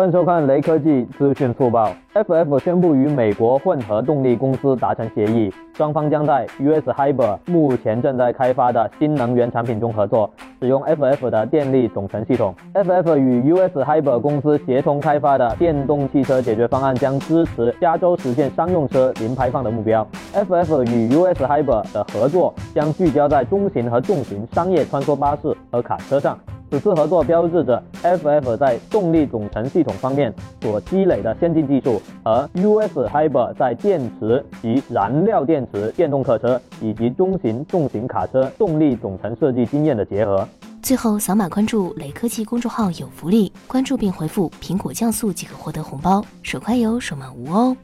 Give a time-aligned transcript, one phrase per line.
[0.00, 1.92] 欢迎收看雷科技资讯速报。
[2.14, 12.54] FF 宣布与美国混合动力公司达成协议，双方将在 US HYBE 目前正在开发的新能源产品中合作，使用 FF 的电力总成系统。
[12.72, 20.06] FF 与 US HYBE 公司协同开发的电动汽车解决方案将支持加州实现商用车零排放的目标。
[20.32, 26.38] FF 与 US HYBE 的合作将聚焦在中型和重型商业穿梭巴士和卡车上。
[26.70, 30.32] 此次合作标志着 FF 在动力总成系统方面
[30.62, 40.46] 所积累的先进技术和 US Hybrid 在电池及燃料电池电动客车以及中型、重型卡车动力总成设计经验的结合。
[40.80, 47.76] 最后，扫码关注雷科技公众号有福利，关注并回复“苹果降速”即可获得红包，手快有，手慢无哦。